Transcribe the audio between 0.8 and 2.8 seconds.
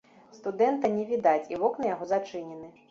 не відаць, і вокны яго зачынены.